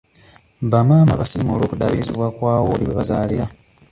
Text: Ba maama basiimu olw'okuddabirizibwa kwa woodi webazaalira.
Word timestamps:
Ba 0.71 0.79
maama 0.87 1.19
basiimu 1.19 1.49
olw'okuddabirizibwa 1.53 2.27
kwa 2.35 2.53
woodi 2.65 2.85
webazaalira. 2.89 3.45